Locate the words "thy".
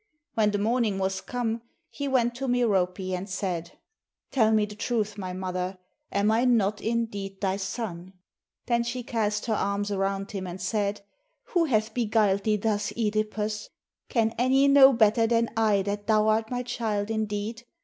7.39-7.57